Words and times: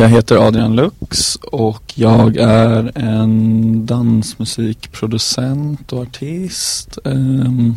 Jag 0.00 0.08
heter 0.08 0.36
Adrian 0.46 0.76
Lux 0.76 1.36
och 1.36 1.82
jag 1.94 2.36
är 2.36 2.92
en 2.98 3.86
dansmusikproducent 3.86 5.92
och 5.92 6.02
artist. 6.02 6.98
ehm, 7.04 7.76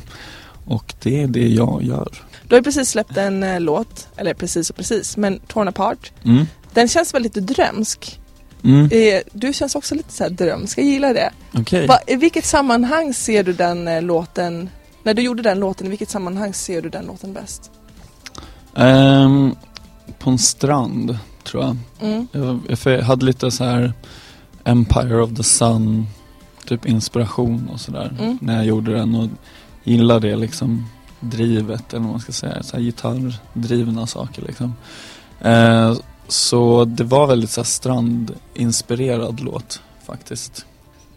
Och 0.65 0.93
det 1.03 1.21
är 1.23 1.27
det 1.27 1.47
jag 1.47 1.83
gör. 1.83 2.07
Du 2.47 2.55
har 2.55 2.59
ju 2.59 2.63
precis 2.63 2.89
släppt 2.89 3.17
en 3.17 3.43
eh, 3.43 3.59
låt, 3.59 4.07
eller 4.17 4.33
precis 4.33 4.69
och 4.69 4.75
precis, 4.75 5.17
men 5.17 5.39
Torn 5.39 5.67
Apart. 5.67 6.11
Mm. 6.25 6.45
Den 6.73 6.87
känns 6.87 7.13
väldigt 7.13 7.33
drömsk. 7.33 8.19
Mm. 8.63 8.85
Eh, 8.91 9.21
Du 9.33 9.53
känns 9.53 9.75
också 9.75 9.95
lite 9.95 10.13
så 10.13 10.23
här 10.23 10.29
drömsk, 10.31 10.77
jag 10.77 10.85
gillar 10.85 11.13
det. 11.13 11.31
Okej. 11.53 11.87
Va, 11.87 11.97
I 12.07 12.15
vilket 12.15 12.45
sammanhang 12.45 13.13
ser 13.13 13.43
du 13.43 13.53
den 13.53 13.87
eh, 13.87 14.01
låten, 14.01 14.69
när 15.03 15.13
du 15.13 15.21
gjorde 15.21 15.41
den 15.43 15.59
låten, 15.59 15.87
i 15.87 15.89
vilket 15.89 16.09
sammanhang 16.09 16.53
ser 16.53 16.81
du 16.81 16.89
den 16.89 17.05
låten 17.05 17.33
bäst? 17.33 17.71
Ehm, 18.75 19.55
På 20.19 20.29
en 20.29 20.37
strand, 20.37 21.17
tror 21.43 21.63
jag. 21.63 21.77
Mm. 21.99 22.27
Jag, 22.31 22.59
jag 22.83 23.01
hade 23.01 23.25
lite 23.25 23.51
så 23.51 23.63
här 23.63 23.93
Empire 24.63 25.21
of 25.21 25.35
the 25.35 25.43
Sun, 25.43 26.05
typ 26.65 26.85
inspiration 26.85 27.69
och 27.73 27.79
sådär. 27.79 28.15
Mm. 28.19 28.37
När 28.41 28.55
jag 28.55 28.65
gjorde 28.65 28.93
den 28.93 29.15
och 29.15 29.29
gillade 29.83 30.29
det 30.29 30.35
liksom 30.35 30.85
drivet, 31.19 31.93
eller 31.93 32.03
vad 32.03 32.11
man 32.11 32.19
ska 32.19 32.31
säga. 32.31 32.63
Så 32.63 32.77
här 32.77 32.83
gitarrdrivna 32.83 34.07
saker 34.07 34.41
liksom. 34.41 34.73
Eh, 35.41 35.97
så 36.27 36.85
det 36.85 37.03
var 37.03 37.27
väldigt 37.27 37.49
så 37.49 37.61
här 37.61 37.65
strandinspirerad 37.65 39.39
låt 39.39 39.81
faktiskt. 40.05 40.65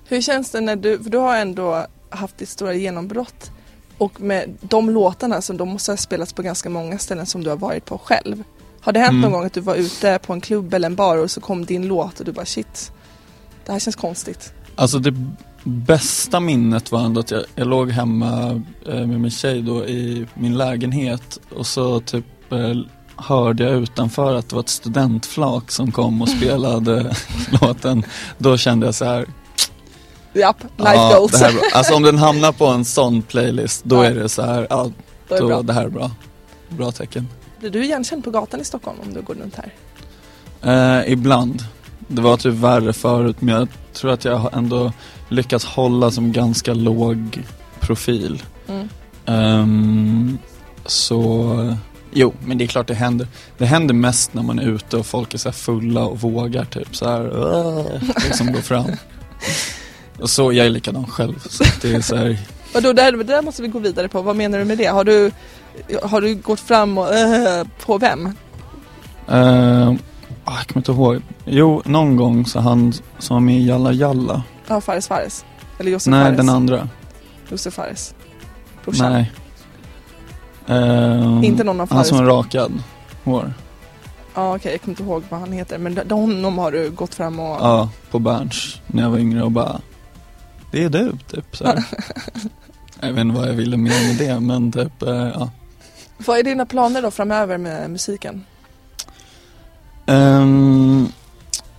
Hur 0.04 0.20
känns 0.20 0.50
det 0.50 0.60
när 0.60 0.76
du, 0.76 1.02
för 1.02 1.10
du 1.10 1.18
har 1.18 1.36
ändå 1.36 1.86
haft 2.10 2.38
ditt 2.38 2.48
stora 2.48 2.74
genombrott 2.74 3.50
och 3.98 4.20
med 4.20 4.56
de 4.60 4.90
låtarna 4.90 5.42
som 5.42 5.56
de 5.56 5.68
måste 5.68 5.92
ha 5.92 5.96
spelats 5.96 6.32
på 6.32 6.42
ganska 6.42 6.70
många 6.70 6.98
ställen 6.98 7.26
som 7.26 7.44
du 7.44 7.50
har 7.50 7.56
varit 7.56 7.84
på 7.84 7.98
själv. 7.98 8.44
Har 8.86 8.92
det 8.92 9.00
hänt 9.00 9.10
Mm. 9.10 9.20
någon 9.20 9.32
gång 9.32 9.44
att 9.46 9.52
du 9.52 9.60
var 9.60 9.74
ute 9.74 10.18
på 10.26 10.32
en 10.32 10.40
klubb 10.40 10.74
eller 10.74 10.86
en 10.86 10.94
bar 10.96 11.16
och 11.16 11.30
så 11.30 11.40
kom 11.40 11.64
din 11.64 11.86
låt 11.88 12.20
och 12.20 12.26
du 12.26 12.32
bara 12.32 12.46
shit, 12.46 12.92
det 13.66 13.72
här 13.72 13.78
känns 13.78 13.96
konstigt. 13.96 14.52
Alltså 14.76 14.98
det 14.98 15.14
bästa 15.64 16.40
minnet 16.40 16.92
var 16.92 17.00
ändå 17.00 17.20
att 17.20 17.30
jag, 17.30 17.44
jag 17.54 17.66
låg 17.66 17.90
hemma 17.90 18.62
eh, 18.86 18.94
med 19.06 19.20
min 19.20 19.30
tjej 19.30 19.62
då 19.62 19.86
i 19.86 20.26
min 20.34 20.56
lägenhet 20.58 21.38
och 21.56 21.66
så 21.66 22.00
typ 22.00 22.52
eh, 22.52 22.74
hörde 23.16 23.64
jag 23.64 23.72
utanför 23.82 24.34
att 24.34 24.48
det 24.48 24.54
var 24.54 24.60
ett 24.62 24.68
studentflak 24.68 25.70
som 25.70 25.92
kom 25.92 26.22
och 26.22 26.28
spelade 26.38 27.14
låten. 27.60 28.04
Då 28.38 28.56
kände 28.56 28.86
jag 28.86 28.94
så 28.94 29.04
här, 29.04 29.26
Japp, 30.32 30.62
life 30.76 30.94
ja, 30.94 31.16
goals. 31.18 31.40
här 31.40 31.48
är. 31.48 31.76
Alltså 31.76 31.94
om 31.94 32.02
den 32.02 32.18
hamnar 32.18 32.52
på 32.52 32.66
en 32.66 32.84
sån 32.84 33.22
playlist, 33.22 33.84
då 33.84 33.96
Ja. 33.96 34.04
är 34.04 34.14
det 34.14 34.28
så 34.28 34.42
här, 34.42 34.66
ja, 34.70 34.90
Då 35.28 35.34
är 35.34 35.38
det 35.38 35.42
då, 35.42 35.48
bra. 35.48 35.62
det 35.62 35.72
här 35.72 35.84
är 35.84 35.88
bra. 35.88 36.10
Bra 36.68 36.90
tecken. 36.92 37.28
Blir 37.60 37.70
du 37.70 37.84
igenkänd 37.84 38.24
på 38.24 38.30
gatan 38.30 38.60
i 38.60 38.64
Stockholm 38.64 38.98
om 39.06 39.14
du 39.14 39.22
går 39.22 39.34
runt 39.34 39.56
här? 39.56 39.72
Eh, 40.62 41.12
ibland. 41.12 41.64
Det 42.08 42.22
var 42.22 42.36
typ 42.36 42.54
värre 42.54 42.92
förut 42.92 43.36
men 43.40 43.54
jag 43.54 43.68
tror 43.92 44.10
att 44.10 44.24
jag 44.24 44.36
har 44.36 44.50
ändå 44.50 44.92
lyckats 45.28 45.64
hålla 45.64 46.10
som 46.10 46.32
ganska 46.32 46.74
låg 46.74 47.42
profil. 47.80 48.42
Mm. 48.68 48.88
Ehm, 49.26 50.38
så, 50.86 51.76
jo 52.12 52.32
men 52.46 52.58
det 52.58 52.64
är 52.64 52.68
klart 52.68 52.86
det 52.86 52.94
händer. 52.94 53.28
Det 53.58 53.66
händer 53.66 53.94
mest 53.94 54.34
när 54.34 54.42
man 54.42 54.58
är 54.58 54.68
ute 54.68 54.96
och 54.96 55.06
folk 55.06 55.34
är 55.34 55.38
så 55.38 55.52
fulla 55.52 56.04
och 56.04 56.20
vågar 56.20 56.64
typ 56.64 56.96
så 56.96 57.08
här, 57.08 57.38
"Åh", 57.54 57.86
liksom 58.28 58.52
gå 58.52 58.60
fram. 58.60 58.86
Och 60.20 60.30
så, 60.30 60.52
jag 60.52 60.66
är 60.66 60.70
likadan 60.70 61.06
själv 61.06 61.38
så 61.48 61.64
att 61.64 61.82
det 61.82 61.94
är 61.94 62.00
så 62.00 62.16
här, 62.16 62.38
det 62.72 63.24
där 63.24 63.42
måste 63.42 63.62
vi 63.62 63.68
gå 63.68 63.78
vidare 63.78 64.08
på. 64.08 64.22
Vad 64.22 64.36
menar 64.36 64.58
du 64.58 64.64
med 64.64 64.78
det? 64.78 64.86
Har 64.86 65.04
du, 65.04 65.30
har 66.02 66.20
du 66.20 66.34
gått 66.34 66.60
fram 66.60 66.98
och 66.98 67.14
äh, 67.14 67.66
på 67.86 67.98
vem? 67.98 68.32
ah, 69.28 69.88
jag 70.44 70.66
kommer 70.66 70.76
inte 70.76 70.92
ihåg. 70.92 71.22
Jo, 71.44 71.82
någon 71.84 72.16
gång 72.16 72.46
så 72.46 72.60
han 72.60 72.92
som 73.18 73.34
var 73.36 73.40
med 73.40 73.56
i 73.60 73.66
Jalla 73.66 73.92
Jalla. 73.92 74.42
Ja, 74.68 74.80
Fares 74.80 75.08
Fares. 75.08 75.44
Eller 75.78 75.90
Josef 75.90 76.10
Nej, 76.10 76.24
Fares. 76.24 76.36
den 76.36 76.48
andra. 76.48 76.88
Josef 77.48 77.74
Fares. 77.74 78.14
Brorsan. 78.84 79.12
Nej. 79.12 79.32
Ehm, 80.66 81.44
Inte 81.44 81.64
någon 81.64 81.80
av 81.80 81.88
Han 81.90 81.96
Fares. 81.98 82.08
som 82.08 82.18
har 82.18 82.24
rakad 82.24 82.72
hår. 83.24 83.52
Ja, 84.34 84.56
okej, 84.56 84.72
jag 84.72 84.80
kommer 84.80 84.92
inte 84.92 85.02
ihåg 85.02 85.22
vad 85.28 85.40
han 85.40 85.52
heter. 85.52 85.78
Men 85.78 86.00
de, 86.06 86.14
honom 86.20 86.58
har 86.58 86.72
du 86.72 86.90
gått 86.90 87.14
fram 87.14 87.40
och... 87.40 87.56
Ja, 87.60 87.88
på 88.10 88.18
Berns 88.18 88.80
när 88.86 89.02
jag 89.02 89.10
var 89.10 89.18
yngre 89.18 89.42
och 89.42 89.50
bara 89.52 89.80
Det 90.70 90.84
är 90.84 90.88
du, 90.88 91.12
typ 91.30 91.56
så. 91.56 91.64
Jag 93.00 93.12
vet 93.12 93.20
inte 93.20 93.36
vad 93.40 93.48
jag 93.48 93.52
ville 93.54 93.76
mer 93.76 94.06
med 94.08 94.16
det 94.18 94.40
men 94.40 94.72
typ, 94.72 94.92
ja. 95.00 95.50
Vad 96.18 96.38
är 96.38 96.42
dina 96.42 96.66
planer 96.66 97.02
då 97.02 97.10
framöver 97.10 97.58
med 97.58 97.90
musiken? 97.90 98.44
Ehm, 100.06 101.08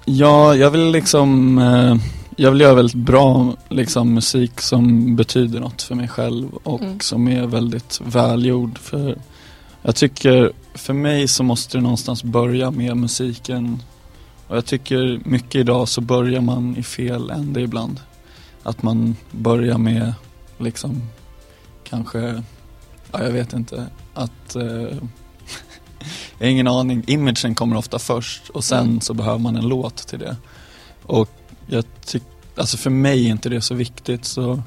ja, 0.05 0.55
jag 0.55 0.71
vill 0.71 0.91
liksom 0.91 1.57
eh, 1.57 1.95
Jag 2.39 2.51
vill 2.51 2.61
göra 2.61 2.73
väldigt 2.73 2.95
bra 3.05 3.53
liksom 3.69 4.13
musik 4.13 4.61
som 4.61 5.15
betyder 5.15 5.59
något 5.59 5.81
för 5.81 5.95
mig 5.95 6.07
själv 6.07 6.53
och 6.63 6.81
Mm. 6.81 6.99
som 6.99 7.27
är 7.27 7.47
väldigt 7.47 8.01
välgjord 8.03 8.77
för 8.77 9.17
Jag 9.81 9.95
tycker, 9.95 10.51
för 10.73 10.93
mig 10.93 11.27
så 11.27 11.43
måste 11.43 11.77
det 11.77 11.81
någonstans 11.81 12.23
börja 12.23 12.71
med 12.71 12.97
musiken 12.97 13.81
och 14.47 14.55
jag 14.57 14.65
tycker 14.65 15.19
mycket 15.25 15.55
idag 15.55 15.87
så 15.89 16.01
börjar 16.01 16.41
man 16.41 16.75
i 16.77 16.83
fel 16.83 17.29
ände 17.29 17.61
ibland 17.61 17.99
Att 18.63 18.83
man 18.83 19.15
börjar 19.31 19.77
med 19.77 20.13
liksom 20.57 21.01
kanske, 21.83 22.43
ja 23.11 23.23
jag 23.23 23.31
vet 23.31 23.53
inte, 23.53 23.85
att 24.17 24.55
eh, 24.55 24.63
jag 26.37 26.47
har 26.47 26.47
ingen 26.47 26.67
aning. 26.67 27.03
Imagen 27.07 27.55
kommer 27.55 27.75
ofta 27.77 27.99
först 27.99 28.49
och 28.49 28.63
sen 28.63 28.85
Mm. 28.85 29.01
så 29.01 29.13
behöver 29.13 29.39
man 29.39 29.55
en 29.55 29.67
låt 29.67 29.97
till 30.07 30.19
det. 30.19 30.35
Och 31.03 31.29
jag 31.67 31.83
tycker, 32.05 32.27
alltså 32.55 32.77
för 32.77 32.89
mig 32.89 33.25
är 33.25 33.29
inte 33.29 33.49
det 33.49 33.61
så 33.61 33.75
viktigt 33.75 34.25
så 34.25 34.63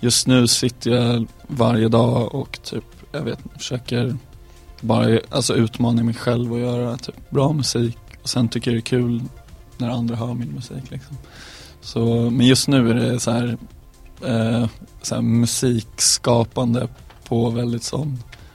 just 0.00 0.26
nu 0.26 0.46
sitter 0.46 0.90
jag 0.90 1.26
varje 1.46 1.88
dag 1.88 2.34
och 2.34 2.58
typ, 2.62 2.84
jag 3.12 3.20
vet 3.22 3.38
försöker 3.56 4.16
bara 4.80 5.18
alltså 5.30 5.54
utmana 5.54 6.02
mig 6.02 6.14
själv 6.14 6.52
och 6.52 6.60
göra 6.60 6.96
typ 6.96 7.30
bra 7.30 7.52
musik. 7.52 7.98
Och 8.22 8.28
sen 8.28 8.48
tycker 8.48 8.70
jag 8.70 8.76
det 8.76 8.80
är 8.80 8.98
kul 8.98 9.22
när 9.78 9.88
andra 9.88 10.16
hör 10.16 10.34
min 10.34 10.52
musik 10.52 10.90
liksom. 10.90 11.16
Så, 11.80 12.30
men 12.30 12.46
just 12.46 12.68
nu 12.68 12.90
är 12.90 12.94
det 12.94 13.20
så 13.20 13.30
här, 13.30 13.58
eh, 14.26 14.68
så 15.02 15.14
här 15.14 15.22
musikskapande 15.22 16.88
på 17.28 17.50
väldigt 17.50 17.82
sån 17.82 18.18